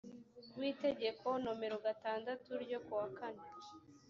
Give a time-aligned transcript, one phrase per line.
[0.59, 3.45] w itegeko nomero gatandatu ryo kuwa kane